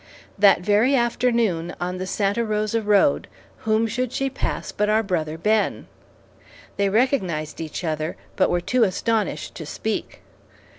That 0.35 0.61
very 0.61 0.95
afternoon, 0.95 1.75
on 1.79 1.99
the 1.99 2.07
Santa 2.07 2.43
Rosa 2.43 2.81
road, 2.81 3.27
whom 3.67 3.85
should 3.85 4.11
she 4.11 4.31
pass 4.31 4.71
but 4.71 4.89
our 4.89 5.03
brother 5.03 5.37
Ben. 5.37 5.85
They 6.77 6.89
recognized 6.89 7.61
each 7.61 7.83
other, 7.83 8.17
but 8.35 8.49
were 8.49 8.61
too 8.61 8.83
astonished 8.83 9.53
to 9.53 9.65
speak. 9.67 10.21